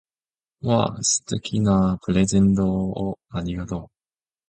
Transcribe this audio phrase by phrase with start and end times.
[0.63, 1.03] わぁ！
[1.03, 3.91] 素敵なプレゼントをありがとう！